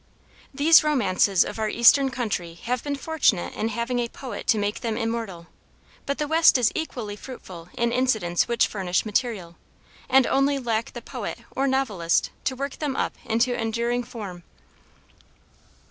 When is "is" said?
6.57-6.71